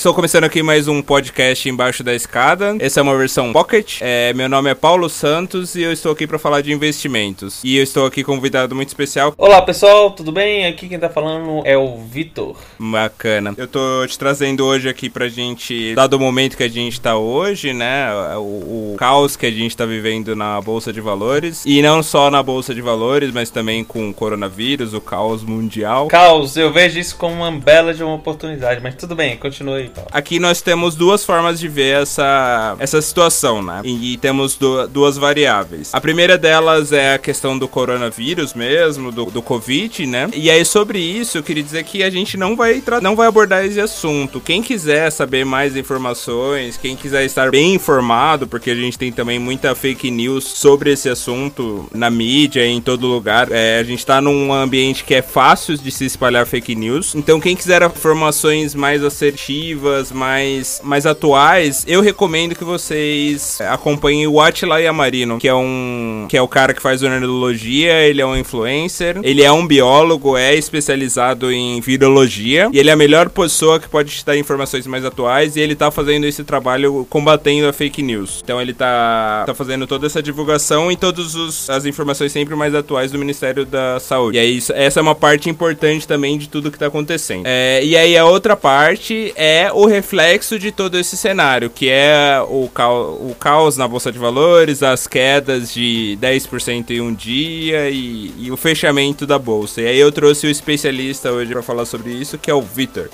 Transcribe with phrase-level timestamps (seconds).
[0.00, 2.74] Estou começando aqui mais um podcast embaixo da escada.
[2.78, 3.98] Essa é uma versão Pocket.
[4.00, 7.60] É, meu nome é Paulo Santos e eu estou aqui para falar de investimentos.
[7.62, 9.34] E eu estou aqui com um convidado muito especial.
[9.36, 10.64] Olá pessoal, tudo bem?
[10.64, 12.56] Aqui quem tá falando é o Vitor.
[12.78, 13.52] Bacana.
[13.58, 17.18] Eu tô te trazendo hoje aqui pra gente, dado o momento que a gente tá
[17.18, 18.10] hoje, né?
[18.38, 21.62] O, o caos que a gente tá vivendo na Bolsa de Valores.
[21.66, 26.06] E não só na Bolsa de Valores, mas também com o coronavírus, o caos mundial.
[26.06, 30.08] Caos, eu vejo isso como uma bela de uma oportunidade, mas tudo bem, continue Paulo.
[30.12, 33.82] Aqui nós temos duas formas de ver essa, essa situação, né?
[33.84, 35.90] E, e temos du duas variáveis.
[35.92, 40.28] A primeira delas é a questão do coronavírus mesmo, do, do Covid, né?
[40.34, 43.64] E aí sobre isso, eu queria dizer que a gente não vai, não vai abordar
[43.64, 44.40] esse assunto.
[44.40, 49.38] Quem quiser saber mais informações, quem quiser estar bem informado, porque a gente tem também
[49.38, 53.48] muita fake news sobre esse assunto na mídia, em todo lugar.
[53.50, 57.14] É, a gente tá num ambiente que é fácil de se espalhar fake news.
[57.14, 59.79] Então, quem quiser informações mais assertivas,
[60.12, 66.36] mais, mais atuais, eu recomendo que vocês acompanhem o Atila Yamarino, que é um que
[66.36, 70.54] é o cara que faz ornitologia, ele é um influencer, ele é um biólogo, é
[70.54, 75.04] especializado em virologia e ele é a melhor pessoa que pode te dar informações mais
[75.04, 78.40] atuais e ele tá fazendo esse trabalho combatendo a fake news.
[78.42, 83.10] Então ele tá, tá fazendo toda essa divulgação e todas as informações sempre mais atuais
[83.10, 84.36] do Ministério da Saúde.
[84.36, 87.44] E aí, essa é uma parte importante também de tudo que tá acontecendo.
[87.46, 92.40] É, e aí a outra parte é o reflexo de todo esse cenário, que é
[92.48, 97.90] o, caos, o caos na Bolsa de Valores, as quedas de 10% em um dia
[97.90, 99.80] e, e, o fechamento da Bolsa.
[99.80, 103.08] E aí eu trouxe o especialista hoje para falar sobre isso, que é o Vitor.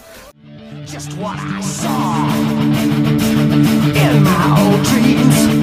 [0.87, 2.29] Just what I saw
[3.95, 5.57] in my old dreams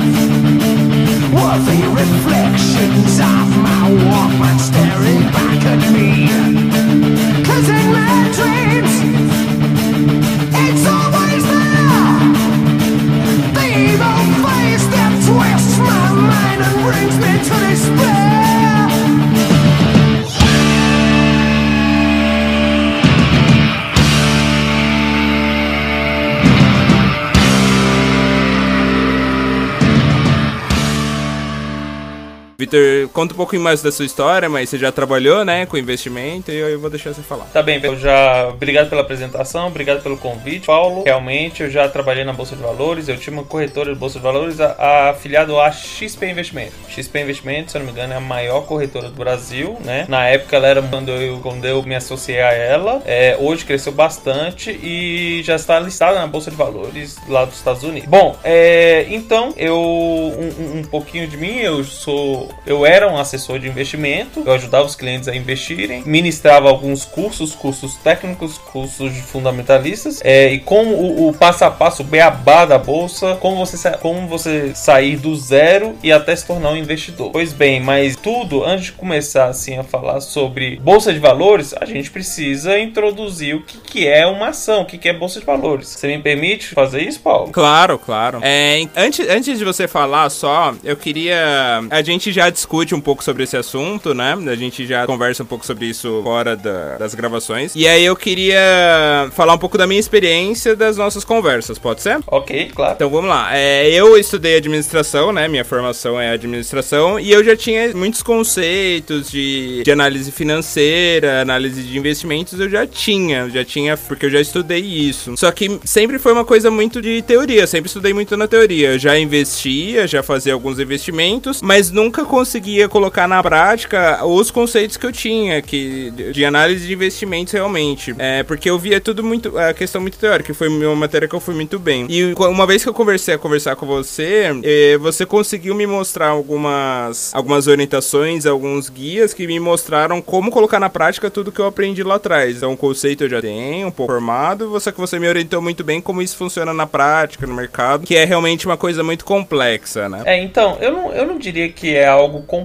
[33.11, 36.55] Conta um pouquinho mais da sua história, mas você já trabalhou, né, com investimento e
[36.55, 37.45] eu vou deixar você falar.
[37.45, 38.47] Tá bem, eu já.
[38.49, 41.03] Obrigado pela apresentação, obrigado pelo convite, Paulo.
[41.05, 44.23] Realmente, eu já trabalhei na Bolsa de Valores, eu tinha uma corretora de Bolsa de
[44.23, 46.73] Valores afiliado à XP Investimento.
[46.89, 50.05] XP Investimento, se eu não me engano, é a maior corretora do Brasil, né?
[50.07, 53.01] Na época ela era quando eu, quando eu me associei a ela.
[53.05, 57.83] É, hoje cresceu bastante e já está listada na Bolsa de Valores lá dos Estados
[57.83, 58.09] Unidos.
[58.09, 59.73] Bom, é, então eu.
[59.77, 64.85] Um, um pouquinho de mim, eu sou eu era um assessor de investimento, eu ajudava
[64.85, 70.91] os clientes a investirem, ministrava alguns cursos, cursos técnicos, cursos de fundamentalistas, é, e como
[70.93, 75.35] o, o, passo a passo, o beabá da bolsa, como você, como você sair do
[75.35, 77.31] zero e até se tornar um investidor.
[77.31, 81.85] Pois bem, mas tudo, antes de começar assim a falar sobre bolsa de valores, a
[81.85, 85.45] gente precisa introduzir o que, que é uma ação, o que, que é bolsa de
[85.45, 85.87] valores.
[85.87, 87.51] Você me permite fazer isso, Paulo?
[87.51, 88.39] Claro, claro.
[88.41, 91.81] É, antes, antes de você falar só, eu queria.
[91.89, 94.35] A gente já discute um pouco sobre esse assunto, né?
[94.47, 97.73] A gente já conversa um pouco sobre isso fora da, das gravações.
[97.75, 102.19] E aí eu queria falar um pouco da minha experiência das nossas conversas, pode ser?
[102.27, 102.95] Ok, claro.
[102.95, 103.55] Então vamos lá.
[103.55, 105.47] É, eu estudei administração, né?
[105.47, 111.83] Minha formação é administração e eu já tinha muitos conceitos de, de análise financeira, análise
[111.83, 115.35] de investimentos, eu já tinha, já tinha, porque eu já estudei isso.
[115.37, 118.93] Só que sempre foi uma coisa muito de teoria, sempre estudei muito na teoria.
[118.93, 124.49] Eu já investia, já fazia alguns investimentos, mas nunca consegui conseguia colocar na prática os
[124.49, 128.15] conceitos que eu tinha, que de análise de investimentos realmente.
[128.17, 129.57] É, porque eu via tudo muito.
[129.57, 132.07] A questão muito teórica, que foi uma matéria que eu fui muito bem.
[132.09, 136.29] E uma vez que eu conversei a conversar com você, é, você conseguiu me mostrar
[136.29, 141.67] algumas, algumas orientações, alguns guias que me mostraram como colocar na prática tudo que eu
[141.67, 142.57] aprendi lá atrás.
[142.57, 145.83] Então, o conceito eu já tenho, um pouco formado, você que você me orientou muito
[145.83, 150.09] bem como isso funciona na prática, no mercado, que é realmente uma coisa muito complexa,
[150.09, 150.23] né?
[150.25, 152.62] É, então, eu não, eu não diria que é algo complexo.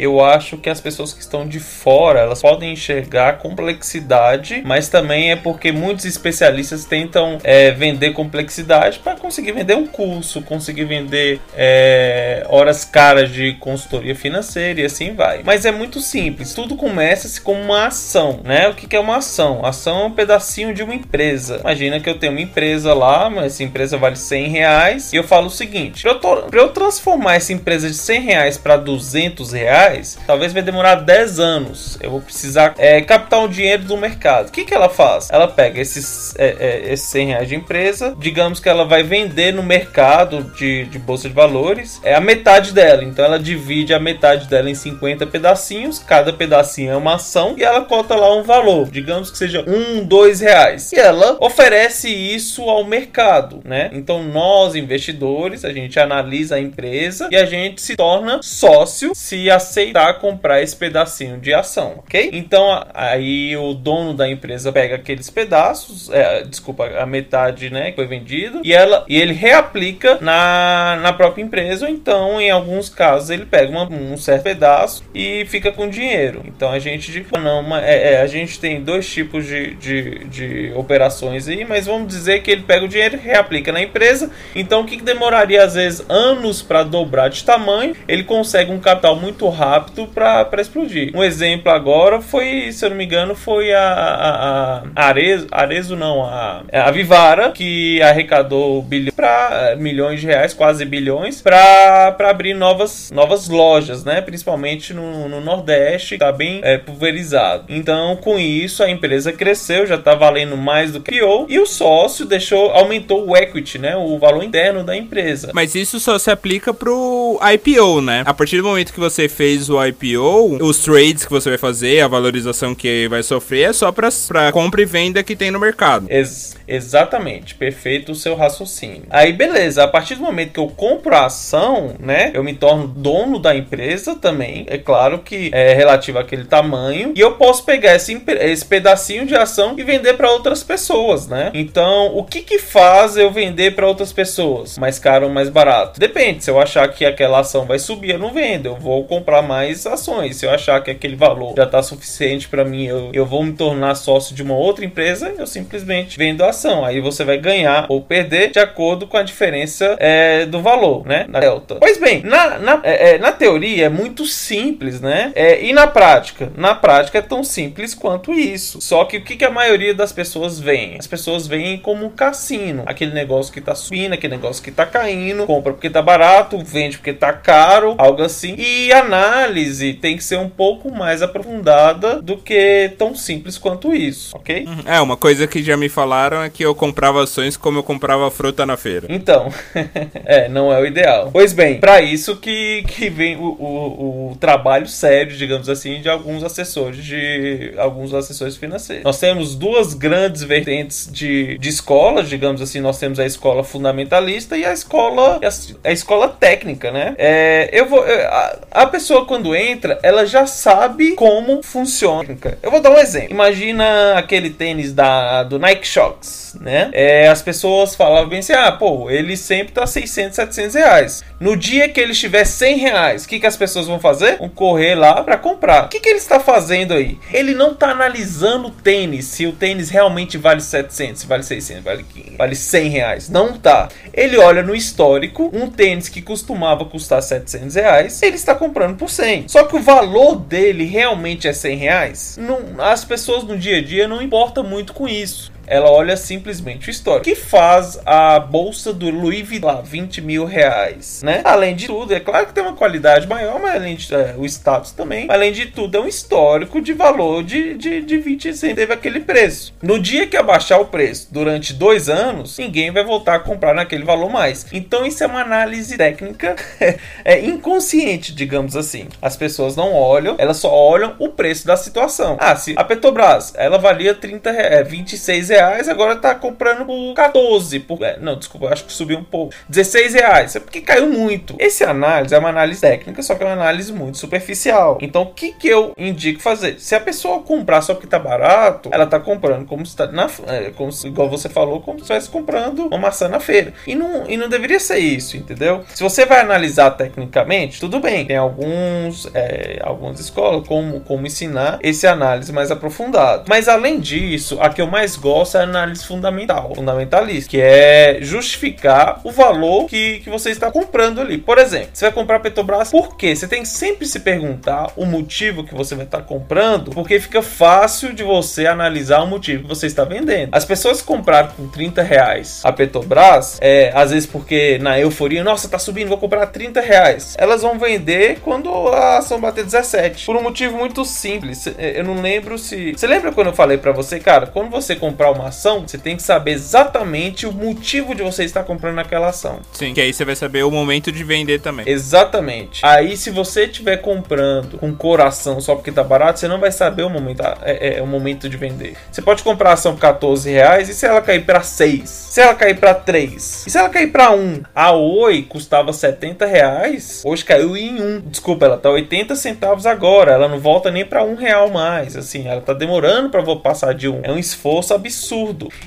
[0.00, 5.30] Eu acho que as pessoas que estão de fora, elas podem enxergar complexidade, mas também
[5.30, 11.40] é porque muitos especialistas tentam é, vender complexidade para conseguir vender um curso, conseguir vender
[11.56, 15.42] é, horas caras de consultoria financeira e assim vai.
[15.44, 18.68] Mas é muito simples, tudo começa como uma ação, né?
[18.68, 19.64] O que é uma ação?
[19.64, 21.58] Ação é um pedacinho de uma empresa.
[21.60, 25.24] Imagina que eu tenho uma empresa lá, mas essa empresa vale 100 reais, e eu
[25.24, 29.52] falo o seguinte: para eu, eu transformar essa empresa de 100 reais para 200 200
[29.52, 31.98] reais, talvez vai demorar 10 anos.
[32.02, 34.48] Eu vou precisar é, captar um dinheiro do mercado.
[34.48, 35.28] O que, que ela faz?
[35.30, 39.52] Ela pega esses, é, é, esses 100 reais de empresa, digamos que ela vai vender
[39.52, 43.04] no mercado de, de bolsa de valores, é a metade dela.
[43.04, 47.62] Então ela divide a metade dela em 50 pedacinhos, cada pedacinho é uma ação e
[47.62, 50.92] ela cota lá um valor, digamos que seja um, dois reais.
[50.92, 53.90] E ela oferece isso ao mercado, né?
[53.92, 59.50] Então nós investidores a gente analisa a empresa e a gente se torna sócio se
[59.50, 62.30] aceitar comprar esse pedacinho de ação, ok?
[62.32, 67.96] Então aí o dono da empresa pega aqueles pedaços, é, desculpa, a metade, né, que
[67.96, 71.86] foi vendido e ela e ele reaplica na, na própria empresa.
[71.86, 76.42] Ou então, em alguns casos, ele pega uma, um certo pedaço e fica com dinheiro.
[76.46, 80.72] Então a gente não, uma, é, é, a gente tem dois tipos de, de, de
[80.74, 84.30] operações aí, mas vamos dizer que ele pega o dinheiro reaplica na empresa.
[84.54, 88.78] Então o que, que demoraria às vezes anos para dobrar de tamanho, ele consegue um
[88.78, 91.12] capital muito rápido para explodir.
[91.14, 95.96] Um exemplo agora foi, se eu não me engano, foi a, a, a Arezo, Arezo
[95.96, 102.54] não, a, a Vivara, que arrecadou bilhões para milhões de reais, quase bilhões, para abrir
[102.54, 104.20] novas, novas lojas, né?
[104.20, 107.64] Principalmente no, no Nordeste, que tá bem é, pulverizado.
[107.68, 111.66] Então, com isso, a empresa cresceu, já tá valendo mais do que criou, e o
[111.66, 113.96] sócio deixou, aumentou o equity, né?
[113.96, 115.50] O valor interno da empresa.
[115.52, 118.22] Mas isso só se aplica pro IPO, né?
[118.24, 122.00] A partir do momento que você fez o IPO, os trades que você vai fazer,
[122.00, 124.10] a valorização que vai sofrer é só pra
[124.52, 126.06] compra e venda que tem no mercado.
[126.08, 129.04] Ex exatamente, perfeito o seu raciocínio.
[129.08, 132.86] Aí beleza, a partir do momento que eu compro a ação, né, eu me torno
[132.86, 137.94] dono da empresa também, é claro que é relativo àquele tamanho, e eu posso pegar
[137.94, 141.50] esse, esse pedacinho de ação e vender para outras pessoas, né?
[141.54, 144.78] Então, o que que faz eu vender para outras pessoas?
[144.78, 145.98] Mais caro ou mais barato?
[145.98, 149.42] Depende, se eu achar que aquela ação vai subir, eu não vendo, eu vou comprar
[149.42, 150.36] mais ações.
[150.36, 153.52] Se eu achar que aquele valor já está suficiente para mim, eu, eu vou me
[153.52, 156.84] tornar sócio de uma outra empresa, eu simplesmente vendo a ação.
[156.84, 161.26] Aí você vai ganhar ou perder de acordo com a diferença é, do valor, né?
[161.28, 161.76] Na delta.
[161.76, 165.32] Pois bem, na, na, é, é, na teoria é muito simples, né?
[165.34, 166.50] É, e na prática?
[166.56, 168.80] Na prática é tão simples quanto isso.
[168.80, 170.96] Só que o que, que a maioria das pessoas veem?
[170.98, 172.82] As pessoas veem como um cassino.
[172.86, 176.98] Aquele negócio que tá subindo, aquele negócio que tá caindo, compra porque tá barato, vende
[176.98, 178.54] porque tá caro, algo assim.
[178.58, 184.36] E análise tem que ser um pouco mais aprofundada do que tão simples quanto isso,
[184.36, 184.64] ok?
[184.66, 184.82] Uhum.
[184.86, 188.30] É, uma coisa que já me falaram é que eu comprava ações como eu comprava
[188.30, 189.06] fruta na feira.
[189.08, 189.52] Então,
[190.24, 191.30] é, não é o ideal.
[191.32, 196.08] Pois bem, para isso que, que vem o, o, o, trabalho sério, digamos assim, de
[196.08, 199.04] alguns assessores de alguns assessores financeiros.
[199.04, 204.56] Nós temos duas grandes vertentes de, de escolas, digamos assim, nós temos a escola fundamentalista
[204.56, 207.14] e a escola a, a escola técnica, né?
[207.18, 212.36] É, eu vou a, a pessoa quando entra, ela já sabe como funciona.
[212.62, 213.30] Eu vou dar um exemplo.
[213.30, 216.90] Imagina aquele tênis da do Nike Shox, né?
[216.92, 221.24] É, as pessoas falavam bem assim, ah, pô, ele sempre tá 600, 700 reais.
[221.40, 224.38] No dia que ele estiver 100 reais, o que, que as pessoas vão fazer?
[224.38, 225.84] Vão correr lá para comprar.
[225.84, 227.18] O que, que ele está fazendo aí?
[227.32, 231.84] Ele não tá analisando o tênis, se o tênis realmente vale 700, se vale 600,
[231.84, 232.04] vale,
[232.36, 233.28] vale 100 reais.
[233.28, 233.88] Não tá.
[234.12, 239.08] Ele olha no histórico, um tênis que costumava custar 700 reais, ele está comprando por
[239.08, 239.48] 100.
[239.48, 242.38] Só que o valor dele realmente é 100 reais?
[242.40, 246.88] Não, as pessoas no dia a dia não importam muito com isso ela olha simplesmente
[246.88, 247.24] o histórico.
[247.24, 251.42] Que faz a bolsa do Louis Vuitton 20 mil reais, né?
[251.44, 254.44] Além de tudo, é claro que tem uma qualidade maior, mas além de é, o
[254.46, 258.78] status também, além de tudo, é um histórico de valor de, de, de 20 centavos.
[258.78, 259.74] Teve aquele preço.
[259.82, 264.04] No dia que abaixar o preço durante dois anos, ninguém vai voltar a comprar naquele
[264.04, 264.66] valor mais.
[264.72, 266.56] Então, isso é uma análise técnica
[267.24, 269.08] é inconsciente, digamos assim.
[269.20, 272.36] As pessoas não olham, elas só olham o preço da situação.
[272.40, 277.14] Ah, se a Petrobras ela valia 30, é, 26 reais reais, agora tá comprando por
[277.14, 277.80] 14.
[277.80, 279.52] Por, é, não, desculpa, acho que subiu um pouco.
[279.68, 280.56] 16 reais.
[280.56, 281.56] É porque caiu muito.
[281.58, 284.98] Esse análise é uma análise técnica, só que é uma análise muito superficial.
[285.00, 286.78] Então, o que, que eu indico fazer?
[286.78, 290.28] Se a pessoa comprar só porque tá barato, ela tá comprando como se tá na,
[290.46, 293.72] é, como se, igual você falou, como se estivesse comprando uma maçã na feira.
[293.86, 295.84] E não, e não deveria ser isso, entendeu?
[295.88, 298.26] Se você vai analisar tecnicamente, tudo bem.
[298.26, 303.44] Tem alguns, é, algumas escolas como, como ensinar esse análise mais aprofundado.
[303.48, 309.20] Mas além disso, a que eu mais gosto de análise fundamental, fundamentalista, que é justificar
[309.24, 311.38] o valor que, que você está comprando ali.
[311.38, 313.34] Por exemplo, você vai comprar Petrobras, por quê?
[313.34, 317.42] Você tem que sempre se perguntar o motivo que você vai estar comprando, porque fica
[317.42, 320.50] fácil de você analisar o motivo que você está vendendo.
[320.52, 325.44] As pessoas que compraram com 30 reais a Petrobras, é, às vezes porque na euforia,
[325.44, 327.34] nossa, tá subindo, vou comprar 30 reais.
[327.38, 330.26] Elas vão vender quando a ação bater 17.
[330.26, 331.66] Por um motivo muito simples.
[331.78, 332.92] Eu não lembro se.
[332.92, 336.16] Você lembra quando eu falei para você, cara, quando você comprar uma ação, você tem
[336.16, 339.60] que saber exatamente o motivo de você estar comprando aquela ação.
[339.72, 341.88] Sim, que aí você vai saber o momento de vender também.
[341.88, 342.84] Exatamente.
[342.84, 347.02] Aí, se você estiver comprando com coração só porque tá barato, você não vai saber
[347.02, 348.96] o momento, é, é, é o momento de vender.
[349.10, 352.08] Você pode comprar a ação por 14 reais e se ela cair para 6?
[352.08, 353.66] Se ela cair para 3?
[353.66, 354.62] E se ela cair para 1?
[354.74, 358.20] A Oi custava 70 reais, hoje caiu em 1.
[358.26, 360.32] Desculpa, ela tá 80 centavos agora.
[360.32, 362.16] Ela não volta nem para 1 real mais.
[362.16, 364.20] Assim, ela tá demorando para passar de 1.
[364.22, 365.17] É um esforço absurdo.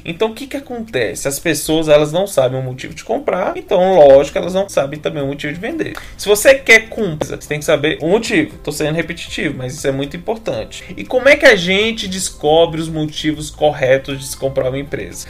[0.03, 1.27] Então, o que que acontece?
[1.27, 5.23] As pessoas, elas não sabem o motivo de comprar, então, lógico, elas não sabem também
[5.23, 5.95] o motivo de vender.
[6.17, 8.57] Se você quer comprar, você tem que saber o motivo.
[8.63, 10.83] Tô sendo repetitivo, mas isso é muito importante.
[10.95, 15.27] E como é que a gente descobre os motivos corretos de se comprar uma empresa?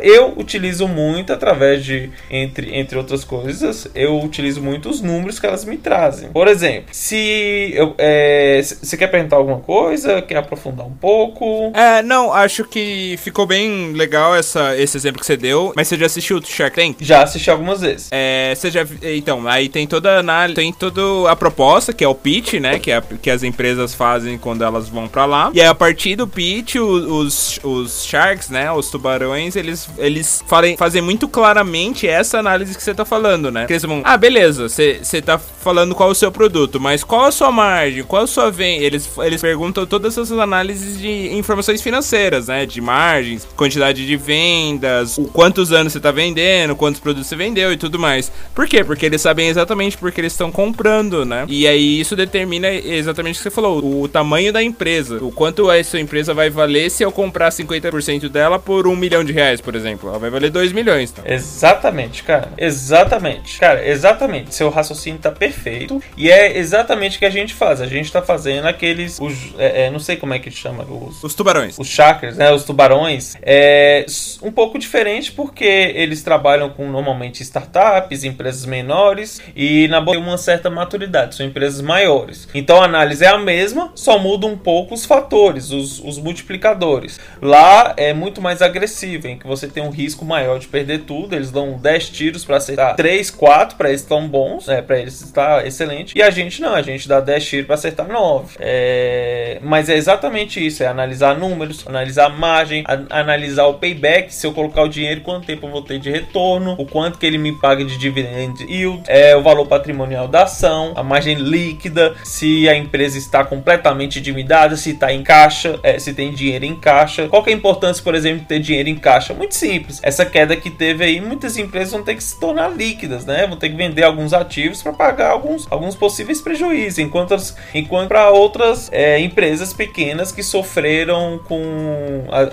[0.00, 5.46] Eu utilizo muito através de, entre, entre outras coisas, eu utilizo muito os números que
[5.46, 6.30] elas me trazem.
[6.30, 11.72] Por exemplo, se eu, é, você quer perguntar alguma coisa, quer aprofundar um pouco?
[11.74, 15.96] É, não, acho que ficou bem legal essa, esse exemplo que você deu, mas você
[15.96, 16.96] já assistiu o Shark Tank?
[17.00, 18.08] Já assisti algumas vezes.
[18.10, 22.08] É, você já, então, aí tem toda a análise, tem toda a proposta, que é
[22.08, 25.60] o pitch, né, que, é, que as empresas fazem quando elas vão para lá, e
[25.60, 31.00] aí a partir do pitch, os, os sharks, né, os tubarões, eles, eles falem, fazem
[31.00, 35.22] muito claramente essa análise que você tá falando, né, que eles vão, ah, beleza, você
[35.24, 38.50] tá falando qual é o seu produto, mas qual a sua margem, qual a sua
[38.50, 42.80] venda, eles, eles perguntam todas essas análises de informações financeiras, né, de
[43.12, 47.76] margens, quantidade de vendas, o quantos anos você tá vendendo, quantos produtos você vendeu e
[47.76, 48.32] tudo mais.
[48.54, 48.82] Por quê?
[48.82, 51.44] Porque eles sabem exatamente porque eles estão comprando, né?
[51.46, 55.70] E aí isso determina exatamente o que você falou, o tamanho da empresa, o quanto
[55.70, 59.60] a sua empresa vai valer se eu comprar 50% dela por um milhão de reais,
[59.60, 60.08] por exemplo.
[60.08, 61.12] Ela vai valer 2 milhões.
[61.12, 61.24] Então.
[61.26, 62.50] Exatamente, cara.
[62.56, 63.58] Exatamente.
[63.58, 64.54] Cara, exatamente.
[64.54, 66.02] Seu raciocínio tá perfeito.
[66.16, 67.80] E é exatamente o que a gente faz.
[67.80, 69.18] A gente tá fazendo aqueles.
[69.20, 70.84] Os, é, é, não sei como é que chama.
[70.84, 71.78] Os, os tubarões.
[71.78, 72.50] Os chakras, né?
[72.52, 73.01] Os tubarões.
[73.42, 74.06] É
[74.42, 80.38] um pouco diferente porque eles trabalham com normalmente startups, empresas menores e na boa uma
[80.38, 81.34] certa maturidade.
[81.34, 82.48] São empresas maiores.
[82.54, 87.18] Então a análise é a mesma, só muda um pouco os fatores, os, os multiplicadores.
[87.40, 91.34] Lá é muito mais agressivo, em que você tem um risco maior de perder tudo.
[91.34, 94.82] Eles dão 10 tiros para acertar 3, 4, para eles estão bons, né?
[94.82, 96.16] Para eles está excelente.
[96.16, 98.56] E a gente não, a gente dá 10 tiros para acertar 9.
[98.58, 99.58] É...
[99.62, 104.34] Mas é exatamente isso: é analisar números, analisar margem, analisar o payback.
[104.34, 107.26] Se eu colocar o dinheiro, quanto tempo eu vou ter de retorno, o quanto que
[107.26, 112.14] ele me paga de dividend yield, é, o valor patrimonial da ação, a margem líquida,
[112.24, 116.74] se a empresa está completamente endividada, se está em caixa, é, se tem dinheiro em
[116.74, 117.28] caixa.
[117.28, 119.34] Qual que é a importância, por exemplo, de ter dinheiro em caixa?
[119.34, 120.00] Muito simples.
[120.02, 123.46] Essa queda que teve aí, muitas empresas vão ter que se tornar líquidas, né?
[123.46, 127.36] Vão ter que vender alguns ativos para pagar alguns, alguns possíveis prejuízos, enquanto,
[127.74, 131.62] enquanto para outras é, empresas pequenas que sofreram com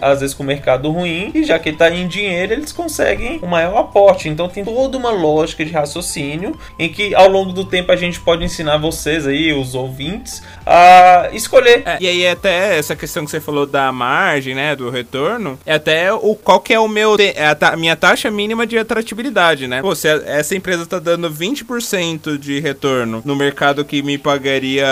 [0.01, 3.47] às vezes com o mercado ruim e já que está em dinheiro eles conseguem um
[3.47, 4.29] maior aporte.
[4.29, 8.19] Então tem toda uma lógica de raciocínio em que ao longo do tempo a gente
[8.19, 11.83] pode ensinar vocês aí, os ouvintes, a escolher.
[11.85, 15.73] É, e aí até essa questão que você falou da margem, né, do retorno, é
[15.73, 19.81] até o qual que é o meu é a, minha taxa mínima de atratividade, né?
[19.81, 24.85] Pô, se essa empresa está dando 20% de retorno no mercado que me pagaria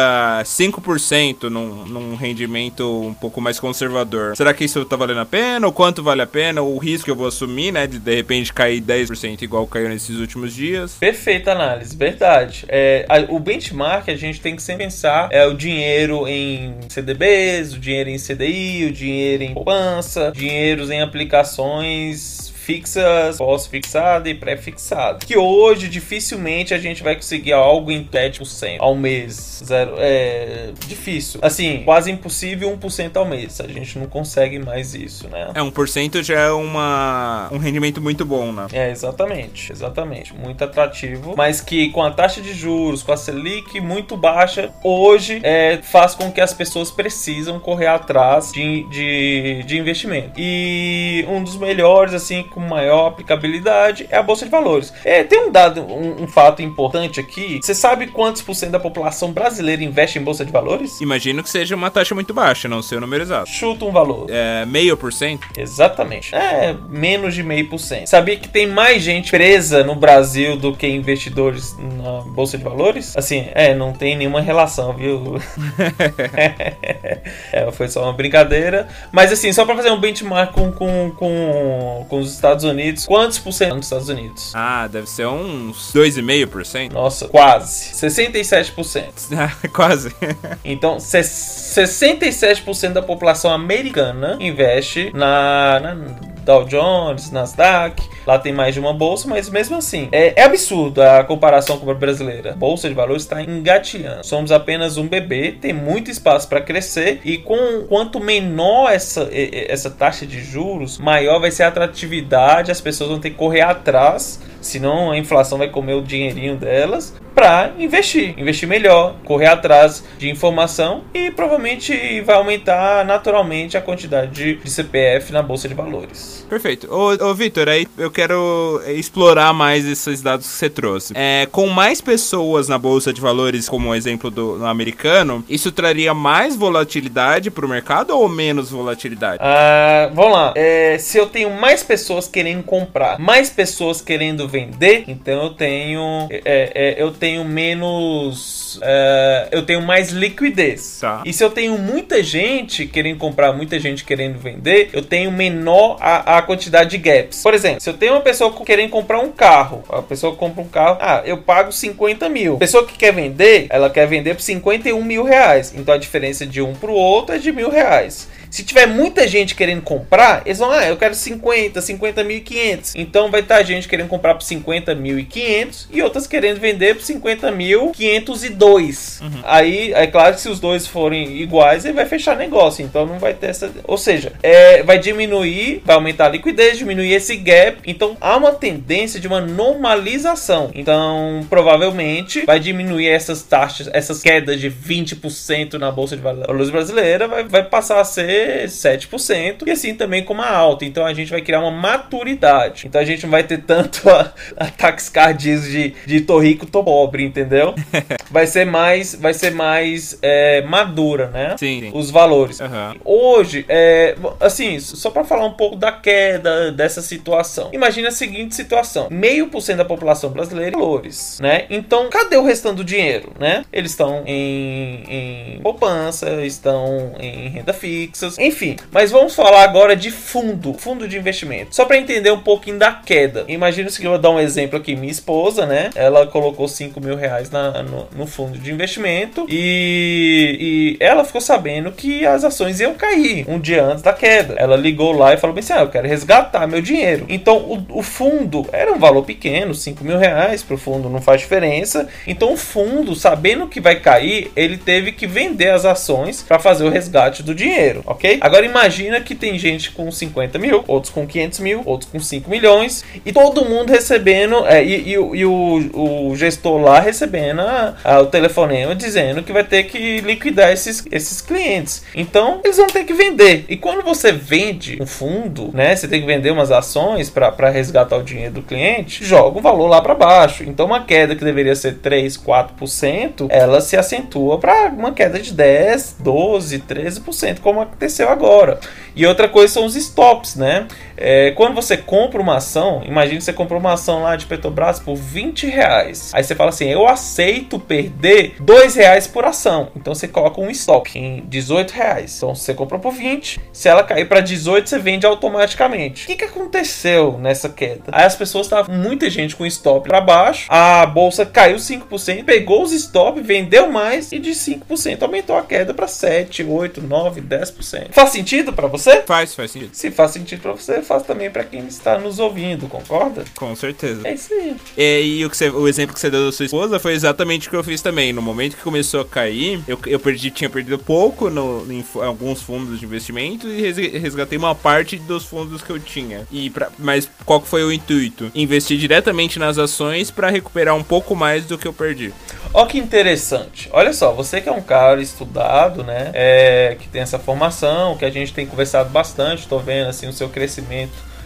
[0.43, 5.67] 5% num, num rendimento um pouco mais conservador, será que isso tá valendo a pena?
[5.67, 6.61] O quanto vale a pena?
[6.61, 10.17] O risco que eu vou assumir, né, de de repente cair 10% igual caiu nesses
[10.17, 10.95] últimos dias?
[10.99, 12.65] Perfeita análise, verdade.
[12.67, 17.73] É, a, o benchmark a gente tem que sempre pensar é o dinheiro em CDBs,
[17.73, 25.19] o dinheiro em CDI, o dinheiro em poupança, dinheiros em aplicações fixas, pós-fixada e pré-fixada.
[25.25, 29.61] Que hoje dificilmente a gente vai conseguir algo em 7% ao mês.
[29.63, 31.39] Zero, é difícil.
[31.41, 33.61] Assim, quase impossível 1% ao mês.
[33.61, 35.51] A gente não consegue mais isso, né?
[35.55, 38.67] É, 1% já é uma, um rendimento muito bom, né?
[38.73, 39.71] É, exatamente.
[39.71, 40.33] Exatamente.
[40.33, 41.35] Muito atrativo.
[41.37, 46.15] Mas que com a taxa de juros, com a Selic muito baixa, hoje é, faz
[46.15, 50.33] com que as pessoas precisam correr atrás de, de, de investimento.
[50.35, 54.91] E um dos melhores, assim, com maior aplicabilidade é a bolsa de valores.
[55.05, 57.59] É, tem um dado, um, um fato importante aqui.
[57.61, 60.99] Você sabe quantos por cento da população brasileira investe em bolsa de valores?
[60.99, 63.47] Imagino que seja uma taxa muito baixa, não sei o número exato.
[63.47, 64.25] Chuta um valor.
[64.31, 65.47] É meio por cento?
[65.55, 66.33] Exatamente.
[66.33, 68.07] É menos de meio por cento.
[68.07, 73.15] Sabia que tem mais gente presa no Brasil do que investidores na bolsa de valores?
[73.15, 75.35] Assim, é, não tem nenhuma relação, viu?
[77.53, 78.87] é, foi só uma brincadeira.
[79.11, 83.39] Mas assim, só para fazer um benchmark com, com, com, com os Estados Unidos, quantos
[83.39, 84.51] por cento nos Estados Unidos?
[84.53, 86.91] Ah, deve ser uns 2,5%.
[86.91, 87.93] Nossa, quase.
[87.93, 89.71] 67%.
[89.73, 90.15] quase.
[90.63, 98.01] então, 67% da população americana investe na, na Dow Jones, Nasdaq.
[98.25, 101.91] Lá tem mais de uma bolsa, mas mesmo assim, é, é absurdo a comparação com
[101.91, 102.51] a brasileira.
[102.51, 104.25] A bolsa de valores está engateando.
[104.25, 109.89] Somos apenas um bebê, tem muito espaço para crescer e com quanto menor essa, essa
[109.89, 114.39] taxa de juros, maior vai ser a atratividade, as pessoas vão ter que correr atrás
[114.61, 120.27] senão a inflação vai comer o dinheirinho delas para investir, investir melhor, correr atrás de
[120.27, 126.43] informação e provavelmente vai aumentar naturalmente a quantidade de, de CPF na bolsa de valores.
[126.49, 126.91] Perfeito.
[126.91, 131.13] Ô, ô Vitor, aí eu quero explorar mais esses dados que você trouxe.
[131.15, 136.15] É, com mais pessoas na bolsa de valores, como o exemplo do americano, isso traria
[136.15, 139.37] mais volatilidade para o mercado ou menos volatilidade?
[139.43, 140.53] Ah, vamos lá.
[140.55, 146.27] É, se eu tenho mais pessoas querendo comprar, mais pessoas querendo vender, então eu tenho
[146.31, 150.99] é, é, eu tenho menos é, eu tenho mais liquidez.
[151.01, 151.23] Tá.
[151.25, 155.97] E se eu tenho muita gente querendo comprar, muita gente querendo vender, eu tenho menor
[155.99, 157.43] a, a quantidade de gaps.
[157.43, 160.67] Por exemplo, se eu tenho uma pessoa querendo comprar um carro, a pessoa compra um
[160.67, 162.55] carro, ah, eu pago 50 mil.
[162.55, 165.73] A pessoa que quer vender, ela quer vender por 51 mil reais.
[165.75, 168.27] Então a diferença de um para o outro é de mil reais.
[168.49, 172.93] Se tiver muita gente querendo comprar, eles vão, ah, eu quero 50, 50.500.
[172.95, 179.21] Então vai estar gente querendo comprar por 50.500 e outras querendo vender por 50.502.
[179.21, 179.41] Uhum.
[179.43, 182.83] Aí é claro que se os dois forem iguais, ele vai fechar negócio.
[182.83, 183.71] Então não vai ter essa.
[183.83, 187.79] Ou seja, é, vai diminuir, vai aumentar a liquidez, diminuir esse gap.
[187.85, 190.71] Então há uma tendência de uma normalização.
[190.73, 197.27] Então provavelmente vai diminuir essas taxas, essas quedas de 20% na bolsa de valores brasileira,
[197.27, 200.85] vai, vai passar a ser 7%, e assim também como a alta.
[200.85, 202.87] Então a gente vai criar uma maturidade.
[202.87, 206.83] Então a gente não vai ter tanto a, ataques cardíacos de, de tô rico, tô
[206.83, 207.73] pobre, entendeu?
[208.29, 211.55] vai ser mais, vai ser mais é, madura, né?
[211.57, 211.91] Sim, sim.
[211.93, 212.59] Os valores.
[212.59, 212.95] Uhum.
[213.03, 217.69] Hoje, é, assim, só para falar um pouco da queda dessa situação.
[217.73, 221.65] Imagina a seguinte situação: meio por cento da população brasileira em valores, né?
[221.69, 223.63] Então, cadê o restante do dinheiro, né?
[223.71, 228.75] Eles estão em, em poupança, estão em renda fixa enfim.
[228.91, 231.75] Mas vamos falar agora de fundo, fundo de investimento.
[231.75, 233.45] Só para entender um pouquinho da queda.
[233.47, 234.95] Imagina se eu vou dar um exemplo aqui.
[234.95, 235.89] Minha esposa, né?
[235.95, 241.41] Ela colocou 5 mil reais na, no, no, fundo de investimento e, e, ela ficou
[241.41, 244.55] sabendo que as ações iam cair um dia antes da queda.
[244.57, 247.25] Ela ligou lá e falou bem assim: ah, eu quero resgatar meu dinheiro.
[247.29, 251.21] Então o, o fundo era um valor pequeno, 5 mil reais para o fundo não
[251.21, 252.07] faz diferença.
[252.25, 256.83] Então o fundo, sabendo que vai cair, ele teve que vender as ações para fazer
[256.83, 258.16] o resgate do dinheiro ok?
[258.41, 262.49] Agora imagina que tem gente com 50 mil, outros com 500 mil, outros com 5
[262.49, 267.95] milhões, e todo mundo recebendo, é, e, e, e o, o, gestor lá recebendo a,
[268.03, 272.03] a, o telefonema dizendo que vai ter que liquidar esses, esses clientes.
[272.15, 273.65] Então, eles vão ter que vender.
[273.69, 278.17] E quando você vende um fundo, né, você tem que vender umas ações para resgatar
[278.17, 280.63] o dinheiro do cliente, joga o valor lá para baixo.
[280.63, 285.53] Então, uma queda que deveria ser 3, 4%, ela se acentua para uma queda de
[285.53, 288.79] 10, 12, 13%, como aconteceu agora.
[289.15, 290.87] E outra coisa são os stops, né?
[291.17, 294.99] É, quando você compra uma ação, imagine que você comprou uma ação lá de Petrobras
[294.99, 296.31] por 20 reais.
[296.33, 299.89] Aí você fala assim: eu aceito perder 2 reais por ação.
[299.95, 302.37] Então você coloca um stop em 18 reais.
[302.37, 303.59] Então você comprou por 20.
[303.73, 306.23] Se ela cair para 18, você vende automaticamente.
[306.23, 308.03] O que, que aconteceu nessa queda?
[308.11, 310.67] Aí as pessoas estavam, muita gente com stop para baixo.
[310.69, 315.93] A bolsa caiu 5%, pegou os stop, vendeu mais e de 5% aumentou a queda
[315.93, 318.07] para 7, 8, 9, 10%.
[318.11, 319.23] Faz sentido para você?
[319.23, 319.89] Faz, faz sentido.
[319.93, 323.45] Se faz sentido para você, faz também para quem está nos ouvindo, concorda?
[323.55, 324.27] Com certeza.
[324.27, 324.75] É isso aí.
[324.97, 327.67] É, e o, que você, o exemplo que você deu da sua esposa foi exatamente
[327.67, 328.33] o que eu fiz também.
[328.33, 332.61] No momento que começou a cair, eu, eu perdi, tinha perdido pouco no, em alguns
[332.61, 336.47] fundos de investimento e resgatei uma parte dos fundos que eu tinha.
[336.51, 338.51] E pra, mas qual foi o intuito?
[338.53, 342.33] Investir diretamente nas ações para recuperar um pouco mais do que eu perdi.
[342.73, 343.89] Ó que interessante.
[343.91, 346.31] Olha só, você que é um cara estudado, né?
[346.33, 350.33] É, que tem essa formação, que a gente tem conversado bastante, tô vendo assim o
[350.33, 350.96] seu crescimento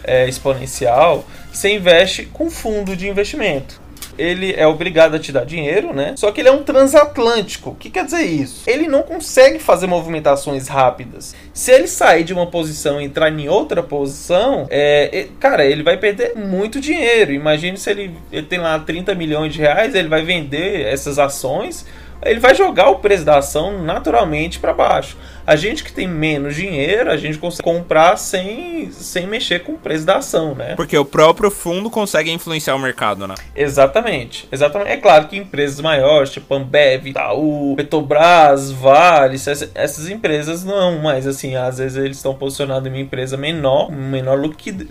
[0.04, 3.82] é, exponencial, você investe com fundo de investimento
[4.18, 6.14] ele é obrigado a te dar dinheiro, né?
[6.16, 7.70] Só que ele é um transatlântico.
[7.70, 8.68] O que quer dizer isso?
[8.68, 11.34] Ele não consegue fazer movimentações rápidas.
[11.52, 15.96] Se ele sair de uma posição e entrar em outra posição, é, cara, ele vai
[15.96, 17.32] perder muito dinheiro.
[17.32, 21.86] Imagine se ele, ele tem lá 30 milhões de reais, ele vai vender essas ações
[22.24, 25.16] ele vai jogar o preço da ação naturalmente para baixo.
[25.46, 29.78] A gente que tem menos dinheiro, a gente consegue comprar sem, sem mexer com o
[29.78, 30.74] preço da ação, né?
[30.76, 33.34] Porque o próprio fundo consegue influenciar o mercado, né?
[33.54, 34.48] Exatamente.
[34.50, 34.90] Exatamente.
[34.90, 39.36] É claro que empresas maiores, tipo Ambev, Itaú, Petrobras, Vale,
[39.74, 44.38] essas empresas não, mas assim, às vezes eles estão posicionados em uma empresa menor, menor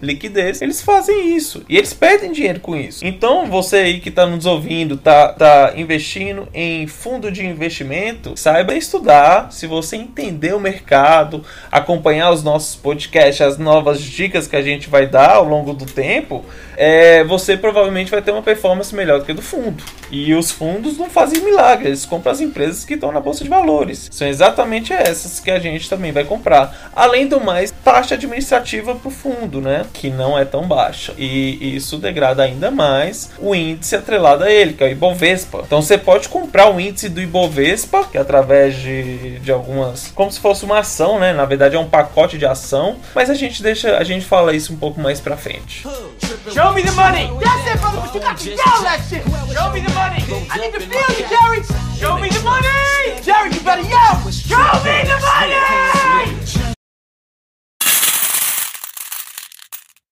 [0.01, 1.63] liquidez, eles fazem isso.
[1.69, 3.05] E eles perdem dinheiro com isso.
[3.05, 8.75] Então, você aí que está nos ouvindo, tá, tá investindo em fundo de investimento, saiba
[8.75, 14.55] estudar se você entender entender o mercado, acompanhar os nossos podcasts, as novas dicas que
[14.55, 16.43] a gente vai dar ao longo do tempo,
[16.75, 19.83] é, você provavelmente vai ter uma performance melhor do que do fundo.
[20.09, 23.49] E os fundos não fazem milagres, eles compram as empresas que estão na bolsa de
[23.49, 24.09] valores.
[24.11, 26.91] São exatamente essas que a gente também vai comprar.
[26.93, 29.85] Além do mais, taxa administrativa para o fundo, né?
[29.93, 31.13] Que não é tão baixa.
[31.17, 35.63] E isso degrada ainda mais o índice atrelado a ele, que é o Ibovespa.
[35.65, 40.07] Então você pode comprar o índice do Ibovespa, que através de, de algumas.
[40.31, 41.33] Como se fosse uma ação, né?
[41.33, 42.97] Na verdade é um pacote de ação.
[43.13, 43.97] Mas a gente deixa.
[43.97, 45.81] A gente fala isso um pouco mais pra frente.
[45.81, 47.29] Show me the money!
[47.39, 49.23] That's it, brother, but you got to yell that shit!
[49.23, 50.23] Show me the money!
[50.49, 51.63] I need to feel you, Jerry!
[51.99, 53.21] Show me the money!
[53.21, 54.31] Jerry, you better yell!
[54.31, 56.80] Show me the money!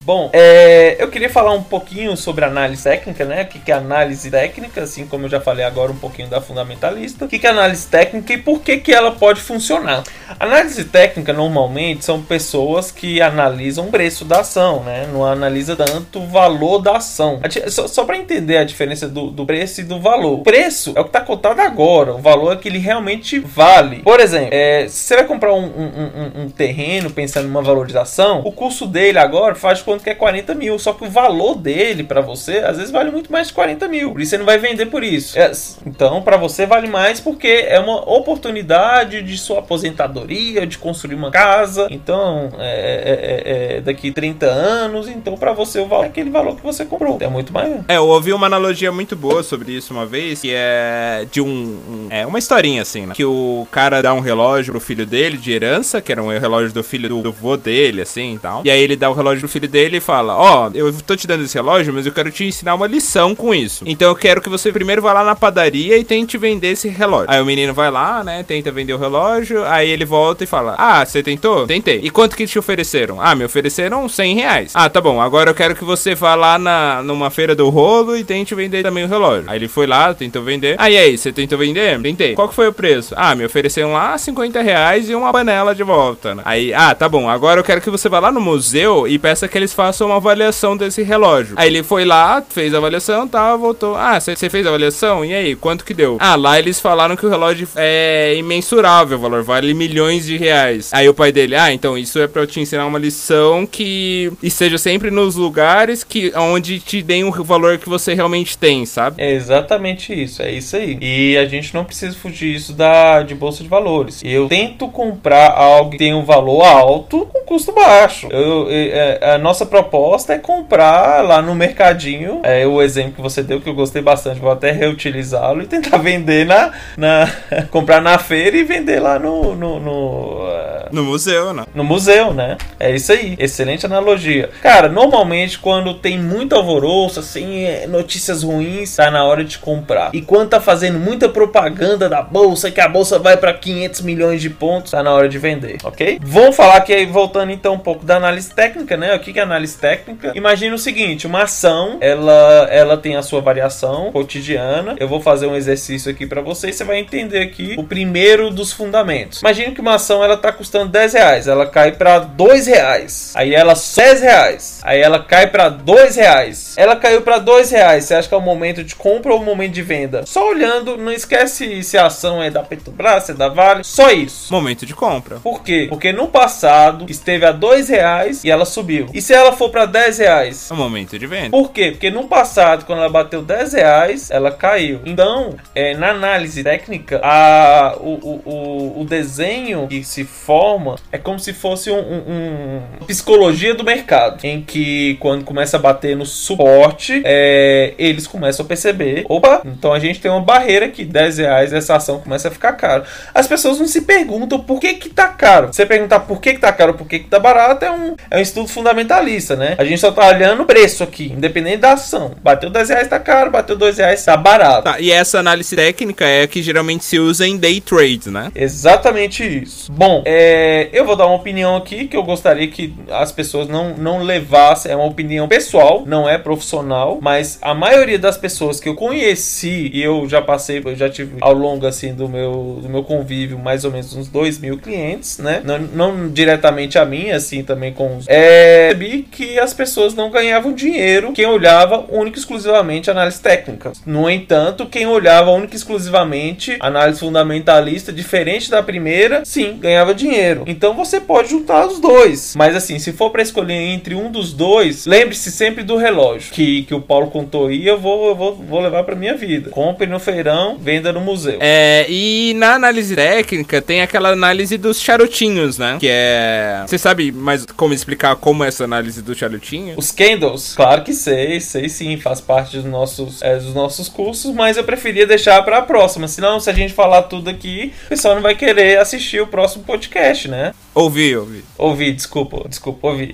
[0.10, 3.44] Bom, é, eu queria falar um pouquinho sobre análise técnica, né?
[3.44, 7.26] O que é análise técnica, assim como eu já falei agora um pouquinho da fundamentalista.
[7.26, 10.02] O que é análise técnica e por que, que ela pode funcionar.
[10.40, 15.08] Análise técnica, normalmente, são pessoas que analisam o preço da ação, né?
[15.14, 17.40] Não analisa tanto o valor da ação.
[17.68, 20.40] Só, só para entender a diferença do, do, preço e do valor.
[20.40, 23.98] O preço é o que está cotado agora, o valor é que ele realmente vale.
[23.98, 28.42] Por exemplo, é, se você vai comprar um, um, um, um terreno pensando numa valorização,
[28.44, 30.80] o custo dele agora faz quanto que é 40 mil.
[30.80, 34.20] Só que o valor dele para você, às vezes, vale muito mais de 40 mil.
[34.20, 35.38] Isso você não vai vender por isso.
[35.38, 35.52] É,
[35.86, 41.32] então, para você vale mais porque é uma oportunidade de sua aposentadoria, de construir uma
[41.32, 41.88] casa.
[41.90, 45.08] Então, é, é, é, é daqui 30 anos.
[45.08, 47.18] Então, para você, o valor é aquele valor que você comprou.
[47.20, 47.84] É muito maior.
[47.88, 51.48] É, eu ouvi uma analogia muito boa sobre isso uma vez, que é de um.
[51.48, 53.14] um é uma historinha assim, né?
[53.16, 56.72] Que o cara dá um relógio pro filho dele de herança, que era um relógio
[56.72, 58.62] do filho do, do vô dele, assim e tal.
[58.64, 61.16] E aí ele dá o relógio pro filho dele ele fala: Ó, oh, eu tô
[61.16, 63.84] te dando esse relógio, mas eu quero te ensinar uma lição com isso.
[63.88, 67.32] Então eu quero que você primeiro vá lá na padaria e tente vender esse relógio.
[67.32, 68.44] Aí o menino vai lá, né?
[68.44, 69.66] Tenta vender o relógio.
[69.66, 71.66] Aí ele volta e fala: Ah, você tentou?
[71.66, 72.00] Tentei.
[72.04, 73.22] E quanto que te ofereceram?
[73.22, 74.72] Ah, me ofereceram 100 reais.
[74.74, 75.22] Ah, tá bom.
[75.22, 78.84] Agora eu quero que você vá lá na, numa feira do rolo e tente vender
[78.84, 79.50] também o relógio.
[79.50, 80.76] Aí ele foi lá, tentou vender.
[80.78, 82.00] Aí aí, você tentou vender?
[82.02, 82.36] Tentei.
[82.36, 83.14] Qual que foi o preço?
[83.18, 86.36] Ah, me ofereceram lá 50 reais e uma panela de volta.
[86.36, 86.42] Né?
[86.46, 87.30] Aí, ah, tá bom.
[87.30, 90.18] Agora eu quero que você vá lá no museu e peça que eles façam uma
[90.18, 91.54] avaliação desse relógio.
[91.56, 93.96] Aí ele foi lá, fez a avaliação, tá, voltou.
[93.96, 95.24] Ah, você fez a avaliação?
[95.24, 96.18] E aí, quanto que deu?
[96.20, 100.92] Ah, lá eles falaram que o relógio é imensurável, o valor vale milhões de reais.
[100.94, 104.32] Aí o pai dele, ah, então isso é para eu te ensinar uma lição que
[104.42, 109.22] esteja sempre nos lugares que onde te deem o valor que você realmente tem, sabe?
[109.22, 110.98] É exatamente isso, é isso aí.
[111.02, 114.22] E a gente não precisa fugir isso da de bolsa de valores.
[114.24, 118.28] Eu tento comprar algo que tem um valor alto com custo baixo.
[118.32, 122.42] Eu, eu, é, a nossa proposta proposta é comprar lá no mercadinho.
[122.44, 124.40] É o exemplo que você deu que eu gostei bastante.
[124.40, 126.72] Vou até reutilizá-lo e tentar vender na.
[126.98, 127.30] na
[127.72, 129.56] comprar na feira e vender lá no.
[129.56, 131.66] No, no, uh, no museu, né?
[131.74, 132.58] No museu, né?
[132.80, 133.36] É isso aí.
[133.40, 134.50] Excelente analogia.
[134.62, 140.12] Cara, normalmente quando tem muito alvoroço, assim, é, notícias ruins, tá na hora de comprar.
[140.14, 144.42] E quando tá fazendo muita propaganda da bolsa, que a bolsa vai para 500 milhões
[144.42, 146.20] de pontos, tá na hora de vender, ok?
[146.22, 149.16] Vamos falar aqui, voltando então um pouco da análise técnica, né?
[149.16, 150.32] O que é análise técnica?
[150.36, 154.96] Imagina o seguinte, uma ação, ela, ela tem a sua variação cotidiana.
[155.00, 158.72] Eu vou fazer um exercício aqui para vocês, você vai entender aqui o primeiro dos
[158.72, 159.42] fundamentos.
[159.42, 163.34] Imagina que uma ação ela tá custando 10 reais, ela cai para 2 reais.
[163.36, 164.80] Aí ela 10 reais.
[164.84, 166.76] Aí ela cai para 2 reais.
[166.78, 168.06] Ela caiu para 2 reais.
[168.06, 170.26] Você acha que é o momento de compra ou o momento de venda?
[170.26, 173.84] Só olhando, não esquece se a ação é da Petrobras, se é da Vale.
[173.84, 174.52] Só isso.
[174.52, 175.38] Momento de compra.
[175.38, 175.88] Por quê?
[175.90, 179.08] Porque no passado esteve a 2 reais e ela subiu.
[179.14, 180.70] E se ela for para 10 reais.
[180.70, 181.50] É o momento de venda.
[181.50, 181.92] Por quê?
[181.92, 185.02] Porque no passado, quando ela bateu 10 reais, ela caiu.
[185.06, 191.18] Então, é, na análise técnica, a, o, o, o desenho desenho que se forma é
[191.18, 196.16] como se fosse um, um, um psicologia do mercado, em que quando começa a bater
[196.16, 201.06] no suporte, é, eles começam a perceber, opa, então a gente tem uma barreira que
[201.06, 203.04] 10 reais essa ação começa a ficar caro.
[203.34, 205.68] As pessoas não se perguntam por que que tá caro.
[205.68, 208.38] Você perguntar por que que tá caro, por que que tá barato é um, é
[208.38, 209.76] um estudo fundamentalista, né?
[209.78, 212.32] A gente só tá olhando o preço aqui, independente da ação.
[212.42, 214.84] Bateu 10 reais tá caro, bateu 2 reais tá barato.
[214.84, 218.52] Tá, e essa análise técnica é a que geralmente se usa em day trades, né?
[218.56, 219.92] Exatamente isso.
[219.92, 223.96] Bom, é, eu vou dar uma opinião aqui que eu gostaria que as pessoas não,
[223.96, 228.90] não levassem, é uma opinião pessoal, não é profissional, mas a maioria das pessoas que
[228.90, 232.90] eu conheci e eu já passei, eu já tive ao longo assim do meu, do
[232.90, 235.62] meu convívio mais ou menos uns 2 mil clientes, né?
[235.64, 238.26] Não, não diretamente a mim, assim também com os.
[238.28, 243.92] É, que as pessoas não ganhavam dinheiro quem olhava única e exclusivamente análise técnica.
[244.06, 250.64] No entanto, quem olhava única e exclusivamente análise fundamentalista, diferente da primeira, sim, ganhava dinheiro.
[250.68, 252.54] Então você pode juntar os dois.
[252.56, 256.84] Mas assim, se for para escolher entre um dos dois, lembre-se sempre do relógio que,
[256.84, 259.70] que o Paulo contou aí, eu vou, eu vou, vou levar para minha vida.
[259.70, 261.58] Compre no feirão, venda no museu.
[261.62, 265.98] É, e na análise técnica tem aquela análise dos charutinhos, né?
[266.00, 266.84] Que é.
[266.86, 269.96] Você sabe mais como explicar como essa análise do charutinho?
[269.98, 274.54] Os candles, claro que sei, sei sim, faz parte dos nossos, é, dos nossos cursos,
[274.54, 276.28] mas eu preferia deixar para a próxima.
[276.28, 279.84] Senão, se a gente falar tudo aqui, o pessoal não vai querer assistir o próximo
[279.84, 280.74] podcast, né?
[281.00, 281.64] Ouvi, ouvi.
[281.78, 283.34] Ouvi, desculpa, desculpa, ouvi.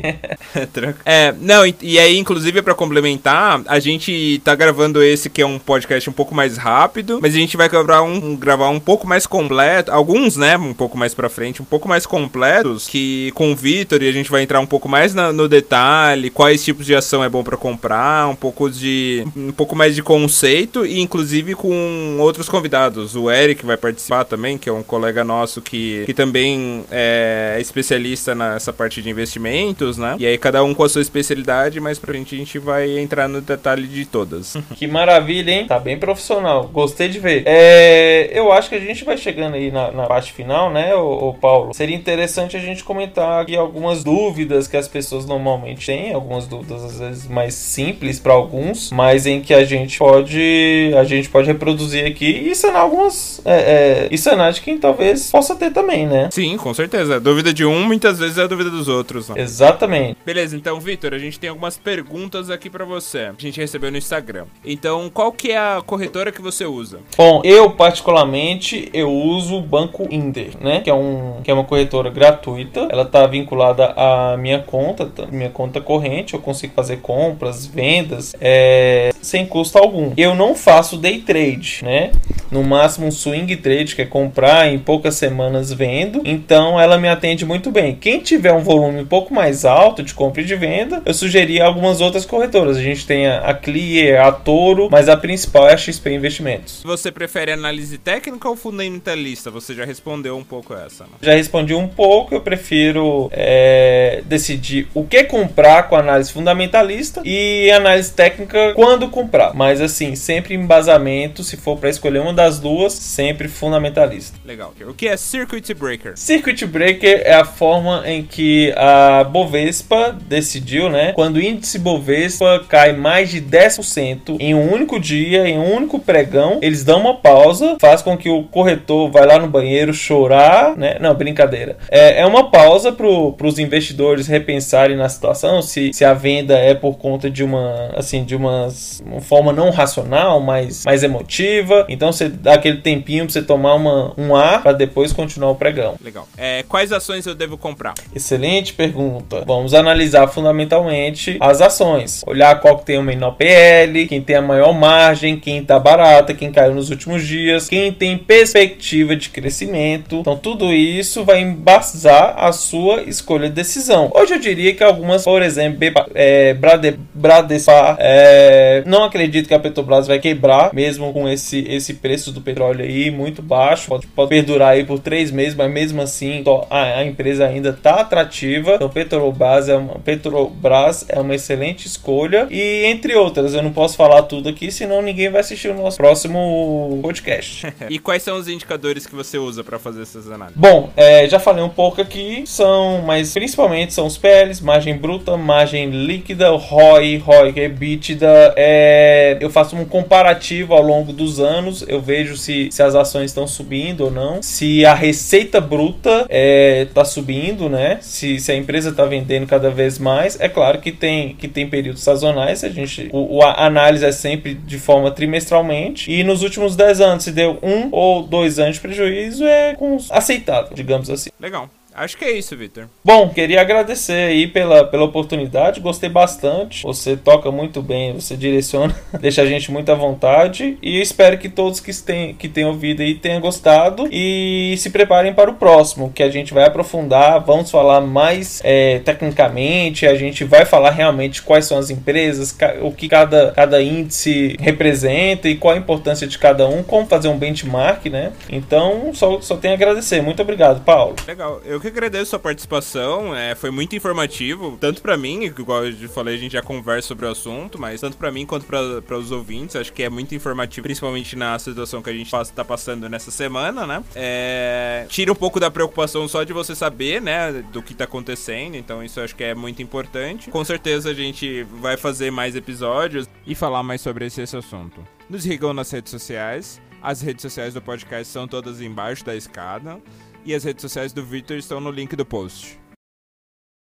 [1.03, 5.45] é, não, e, e aí, inclusive, para complementar, a gente tá gravando esse que é
[5.47, 8.79] um podcast um pouco mais rápido, mas a gente vai gravar um, um gravar um
[8.79, 13.31] pouco mais completo, alguns, né, um pouco mais pra frente, um pouco mais completos, que
[13.31, 16.63] com o Vitor e a gente vai entrar um pouco mais na, no detalhe, quais
[16.63, 20.85] tipos de ação é bom para comprar, um pouco de um pouco mais de conceito
[20.85, 23.15] e inclusive com outros convidados.
[23.15, 27.61] O Eric vai participar também, que é um colega nosso que, que também é é
[27.61, 30.15] especialista nessa parte de investimentos, né?
[30.19, 33.27] E aí cada um com a sua especialidade, mas pra gente a gente vai entrar
[33.27, 34.55] no detalhe de todas.
[34.75, 35.65] que maravilha, hein?
[35.67, 36.67] Tá bem profissional.
[36.67, 37.43] Gostei de ver.
[37.45, 41.29] É, eu acho que a gente vai chegando aí na, na parte final, né, ô,
[41.29, 41.73] ô, Paulo?
[41.73, 46.83] Seria interessante a gente comentar aqui algumas dúvidas que as pessoas normalmente têm, algumas dúvidas
[46.83, 51.47] às vezes mais simples para alguns, mas em que a gente pode a gente pode
[51.47, 56.07] reproduzir aqui e sanar algumas é, é, e sanar de quem talvez possa ter também,
[56.07, 56.29] né?
[56.31, 57.19] Sim, com certeza.
[57.19, 59.27] Dúvida dúvida de um, muitas vezes é a dúvida dos outros.
[59.27, 59.41] Né?
[59.41, 60.17] Exatamente.
[60.25, 63.31] Beleza, então, Vitor, a gente tem algumas perguntas aqui para você.
[63.37, 64.45] A gente recebeu no Instagram.
[64.63, 66.99] Então, qual que é a corretora que você usa?
[67.17, 70.79] Bom, eu particularmente eu uso o Banco Inter, né?
[70.79, 72.87] Que é, um, que é uma corretora gratuita.
[72.89, 75.25] Ela tá vinculada à minha conta, tá?
[75.29, 76.35] minha conta corrente.
[76.35, 80.13] Eu consigo fazer compras, vendas, é, sem custo algum.
[80.15, 82.11] Eu não faço day trade, né?
[82.55, 86.21] No máximo um swing trade, que é comprar em poucas semanas vendo.
[86.23, 87.95] Então ela me atende muito bem.
[87.95, 91.59] Quem tiver um volume um pouco mais alto de compra e de venda, eu sugeri
[91.59, 92.77] algumas outras corretoras.
[92.77, 96.81] A gente tem a, Clear, a Toro, mas a principal é a XP Investimentos.
[96.85, 99.51] Você prefere análise técnica ou fundamentalista?
[99.51, 101.03] Você já respondeu um pouco essa.
[101.03, 101.09] Né?
[101.21, 102.33] Já respondi um pouco.
[102.33, 109.53] Eu prefiro é, decidir o que comprar com análise fundamentalista e análise técnica quando comprar.
[109.53, 114.37] Mas assim, sempre embasamento, se for para escolher uma das duas, sempre fundamentalista.
[114.45, 114.73] Legal.
[114.87, 116.13] O que é Circuit Breaker?
[116.15, 121.13] Circuit Breaker é a forma em que a Bovespa decidiu, né?
[121.13, 125.99] Quando o índice Bovespa cai mais de 10% em um único dia, em um único
[125.99, 130.75] pregão, eles dão uma pausa, faz com que o corretor vá lá no banheiro chorar,
[130.77, 130.97] né?
[130.99, 131.77] Não, brincadeira.
[131.89, 136.73] É, é uma pausa para os investidores repensarem na situação, se, se a venda é
[136.73, 138.67] por conta de uma, assim, de uma,
[139.05, 141.85] uma forma não racional, mas mais emotiva.
[141.89, 145.55] Então você dá aquele tempinho para você tomar uma, um ar para depois continuar o
[145.55, 145.95] pregão.
[146.03, 146.27] Legal.
[146.37, 147.93] É, quais ações eu devo comprar?
[148.13, 149.43] Excelente pergunta.
[149.45, 152.23] Vamos analisar fundamentalmente as ações.
[152.25, 156.33] Olhar qual que tem o menor PL, quem tem a maior margem, quem está barata,
[156.33, 160.17] quem caiu nos últimos dias, quem tem perspectiva de crescimento.
[160.17, 164.11] Então tudo isso vai embasar a sua escolha de decisão.
[164.13, 165.79] Hoje eu diria que algumas, por exemplo,
[166.13, 171.95] é, Brade, Bradespar, é, não acredito que a Petrobras vai quebrar, mesmo com esse, esse
[171.95, 173.87] preço do petróleo aí muito baixo.
[173.87, 178.01] Pode, pode perdurar aí por três meses, mas mesmo assim a, a empresa ainda está
[178.01, 178.75] atrativa.
[178.75, 182.47] Então Petrobras é, uma, Petrobras é uma excelente escolha.
[182.49, 185.97] E entre outras, eu não posso falar tudo aqui, senão ninguém vai assistir o nosso
[185.97, 187.67] próximo podcast.
[187.89, 190.59] e quais são os indicadores que você usa para fazer essas análises?
[190.59, 195.37] Bom, é, já falei um pouco aqui, são, mas principalmente são os PLs, margem bruta,
[195.37, 198.53] margem líquida, ROI, ROI, que é EBITDA.
[198.55, 203.31] É, eu faço um comparativo ao longo dos anos, eu vejo se, se as ações
[203.31, 207.97] estão subindo ou não, se a receita bruta está é, subindo, né?
[208.01, 210.39] Se, se a empresa está vendendo cada vez mais.
[210.39, 213.09] É claro que tem, que tem períodos sazonais, a gente.
[213.11, 216.11] O, a análise é sempre de forma trimestralmente.
[216.11, 219.75] E nos últimos 10 anos, se deu um ou dois anos de prejuízo, é
[220.11, 221.29] aceitável, digamos assim.
[221.39, 221.69] Legal.
[221.95, 222.89] Acho que é isso, Victor.
[223.03, 226.83] Bom, queria agradecer aí pela, pela oportunidade, gostei bastante.
[226.83, 230.77] Você toca muito bem, você direciona, deixa a gente muito à vontade.
[230.81, 235.33] E espero que todos que, têm, que tenham ouvido aí tenham gostado e se preparem
[235.33, 240.43] para o próximo, que a gente vai aprofundar, vamos falar mais é, tecnicamente, a gente
[240.43, 245.73] vai falar realmente quais são as empresas, o que cada, cada índice representa e qual
[245.73, 248.33] a importância de cada um, como fazer um benchmark, né?
[248.49, 250.21] Então, só, só tenho a agradecer.
[250.21, 251.15] Muito obrigado, Paulo.
[251.25, 251.61] Legal.
[251.65, 253.35] Eu que agradeço a sua participação.
[253.35, 257.25] É, foi muito informativo, tanto para mim, igual eu falei, a gente já conversa sobre
[257.25, 259.75] o assunto, mas tanto para mim quanto para os ouvintes.
[259.75, 263.85] Acho que é muito informativo, principalmente na situação que a gente está passando nessa semana,
[263.85, 264.03] né?
[264.15, 268.75] É, tira um pouco da preocupação só de você saber, né, do que tá acontecendo.
[268.75, 270.49] Então, isso acho que é muito importante.
[270.49, 275.03] Com certeza a gente vai fazer mais episódios e falar mais sobre esse, esse assunto.
[275.29, 276.81] Nos sigam nas redes sociais.
[277.01, 280.01] As redes sociais do podcast são todas embaixo da escada
[280.45, 282.79] e as redes sociais do Victor estão no link do post.